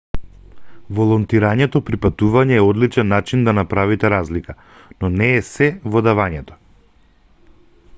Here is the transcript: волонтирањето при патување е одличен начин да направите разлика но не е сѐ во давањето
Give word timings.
волонтирањето 0.99 1.81
при 1.89 1.99
патување 2.05 2.57
е 2.61 2.65
одличен 2.69 3.11
начин 3.15 3.45
да 3.49 3.55
направите 3.61 4.13
разлика 4.17 4.57
но 5.03 5.13
не 5.21 5.31
е 5.39 5.47
сѐ 5.53 5.95
во 5.97 6.07
давањето 6.11 6.61